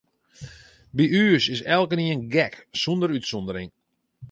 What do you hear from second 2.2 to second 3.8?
gek, sûnder útsûndering.